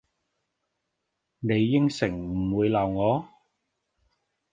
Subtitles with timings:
[1.41, 3.25] 你應承唔會鬧我？